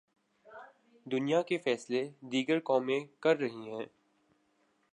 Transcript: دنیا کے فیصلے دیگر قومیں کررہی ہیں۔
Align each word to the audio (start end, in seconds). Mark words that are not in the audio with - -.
دنیا 1.05 1.41
کے 1.41 1.57
فیصلے 1.57 2.01
دیگر 2.21 2.59
قومیں 2.59 2.99
کررہی 3.19 3.69
ہیں۔ 3.69 3.85